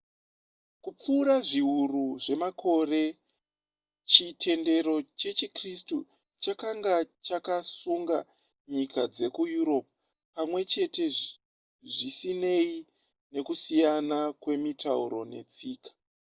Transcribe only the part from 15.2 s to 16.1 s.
netsika